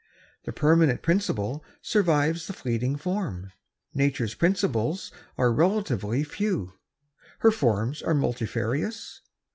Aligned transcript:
The 0.45 0.51
permanent 0.51 1.03
principle 1.03 1.63
survives 1.79 2.47
the 2.47 2.53
fleeting 2.53 2.95
form. 2.95 3.51
Nature's 3.93 4.33
principles 4.33 5.11
are 5.37 5.53
relatively 5.53 6.23
few. 6.23 6.73
Her 7.41 7.51
forms 7.51 8.01
are 8.01 8.15
multifarious. 8.15 9.21